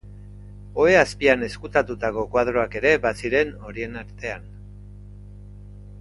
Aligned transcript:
Ohe 0.85 0.95
azpian 1.01 1.47
ezkutatutako 1.47 2.25
kuadroak 2.33 2.79
ere 2.81 2.95
baziren 3.05 3.53
horien 3.69 4.01
artean. 4.03 4.49